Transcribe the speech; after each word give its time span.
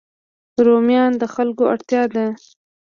رومیان 0.65 1.11
د 1.21 1.23
خلکو 1.35 1.63
اړتیا 1.73 2.03
ده 2.15 2.25